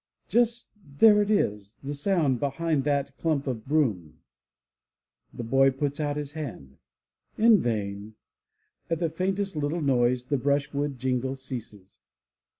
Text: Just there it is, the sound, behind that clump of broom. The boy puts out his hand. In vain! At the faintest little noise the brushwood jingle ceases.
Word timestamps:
Just 0.27 0.71
there 0.97 1.21
it 1.21 1.29
is, 1.29 1.77
the 1.83 1.93
sound, 1.93 2.39
behind 2.39 2.85
that 2.85 3.15
clump 3.19 3.45
of 3.45 3.67
broom. 3.67 4.17
The 5.31 5.43
boy 5.43 5.69
puts 5.69 5.99
out 5.99 6.17
his 6.17 6.31
hand. 6.31 6.77
In 7.37 7.59
vain! 7.61 8.15
At 8.89 8.97
the 8.97 9.11
faintest 9.11 9.55
little 9.55 9.79
noise 9.79 10.25
the 10.25 10.39
brushwood 10.39 10.97
jingle 10.97 11.35
ceases. 11.35 11.99